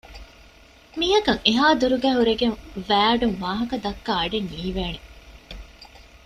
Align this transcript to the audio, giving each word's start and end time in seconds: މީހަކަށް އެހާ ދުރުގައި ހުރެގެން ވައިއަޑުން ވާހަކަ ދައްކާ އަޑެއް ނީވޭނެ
މީހަކަށް 0.97 1.41
އެހާ 1.45 1.65
ދުރުގައި 1.81 2.17
ހުރެގެން 2.19 2.55
ވައިއަޑުން 2.87 3.35
ވާހަކަ 3.43 3.75
ދައްކާ 3.83 4.11
އަޑެއް 4.19 4.49
ނީވޭނެ 4.51 4.99